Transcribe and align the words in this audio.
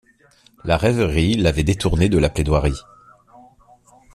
La 0.63 0.77
rêverie 0.77 1.35
l’avait 1.37 1.61
détourné 1.61 2.09
de 2.09 2.17
la 2.17 2.31
plaidoirie. 2.31 2.79